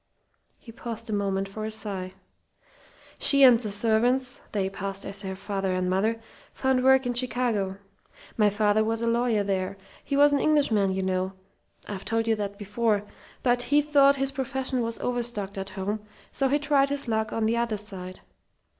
[0.57, 2.15] He paused a moment for a sigh.
[3.19, 6.19] "She and the servants they passed as her father and mother
[6.55, 7.77] found work in Chicago.
[8.35, 9.77] My father was a lawyer there.
[10.03, 11.33] He was an Englishman, you know
[11.87, 13.03] I've told you that before
[13.43, 15.99] but he thought his profession was overstocked at home,
[16.31, 18.21] so he tried his luck on the other side.